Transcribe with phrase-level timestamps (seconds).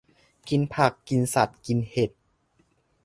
[0.49, 2.11] กินผัก กินสัตว์ กินเห็ด